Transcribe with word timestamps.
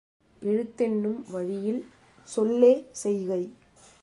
எழுத்தென்னும் 0.41 1.19
வழியில் 1.31 1.81
சொல்லே 2.29 2.73
செய்கை. 2.91 3.41